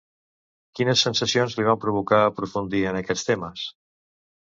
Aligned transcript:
Quines 0.79 1.03
sensacions 1.09 1.59
li 1.59 1.67
van 1.69 1.79
provocar 1.85 2.25
aprofundir 2.33 2.85
en 2.93 3.01
aquests 3.05 3.33
temes? 3.33 3.71